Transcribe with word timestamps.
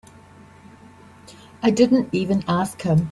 I 1.61 1.69
didn't 1.69 2.09
even 2.11 2.43
ask 2.47 2.81
him. 2.81 2.99